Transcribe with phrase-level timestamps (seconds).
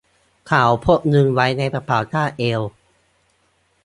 [0.47, 2.61] เขาพกเงินไว้ในกระเป๋าคาดเอว